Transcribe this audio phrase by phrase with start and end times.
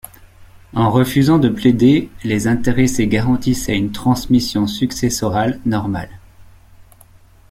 [0.73, 6.09] En refusant de plaider, les intéressés garantissaient une transmission successorale normale.